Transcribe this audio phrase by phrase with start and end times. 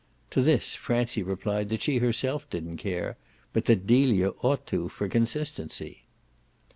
[0.31, 3.17] To this Francie replied that she herself didn't care,
[3.53, 6.05] but that Delia ought to for consistency.